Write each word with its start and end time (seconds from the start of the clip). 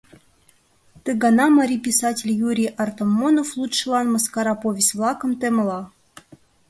Ты 1.03 1.09
гана 1.23 1.45
марий 1.57 1.81
писатель 1.87 2.31
Юрий 2.49 2.73
Артамонов 2.83 3.47
лудшылан 3.57 4.07
мыскара 4.13 4.55
повесть-влакым 4.63 5.31
темла. 5.41 5.81